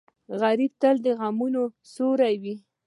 غریب 0.41 0.73
تل 0.81 0.95
د 1.05 1.07
غمونو 1.19 1.63
سیوری 1.91 2.35
وي 2.41 2.55